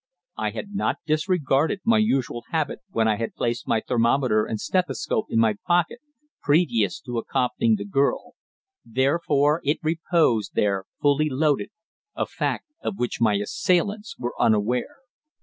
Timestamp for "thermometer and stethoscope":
3.87-5.27